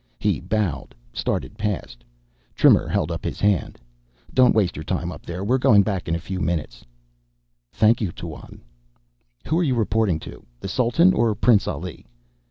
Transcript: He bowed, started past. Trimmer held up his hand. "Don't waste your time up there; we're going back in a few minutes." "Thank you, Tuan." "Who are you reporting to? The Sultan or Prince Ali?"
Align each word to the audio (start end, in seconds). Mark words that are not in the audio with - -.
He 0.17 0.39
bowed, 0.39 0.95
started 1.13 1.59
past. 1.59 2.03
Trimmer 2.55 2.87
held 2.87 3.11
up 3.11 3.23
his 3.23 3.39
hand. 3.39 3.77
"Don't 4.33 4.55
waste 4.55 4.75
your 4.75 4.83
time 4.83 5.11
up 5.11 5.27
there; 5.27 5.43
we're 5.43 5.59
going 5.59 5.83
back 5.83 6.07
in 6.07 6.15
a 6.15 6.19
few 6.19 6.39
minutes." 6.39 6.83
"Thank 7.71 8.01
you, 8.01 8.11
Tuan." 8.11 8.61
"Who 9.45 9.59
are 9.59 9.63
you 9.63 9.75
reporting 9.75 10.19
to? 10.21 10.43
The 10.59 10.67
Sultan 10.67 11.13
or 11.13 11.35
Prince 11.35 11.67
Ali?" 11.67 12.07